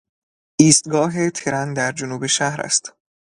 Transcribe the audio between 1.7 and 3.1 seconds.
در جنوب شهر است.